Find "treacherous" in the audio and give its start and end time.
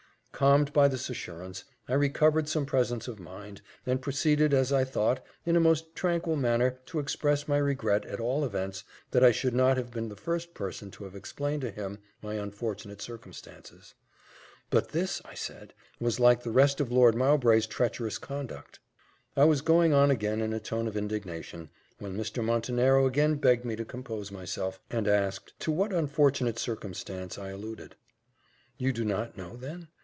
17.67-18.17